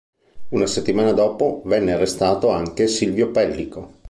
[0.49, 3.99] Una settimana dopo venne arrestato anche Silvio Pellico.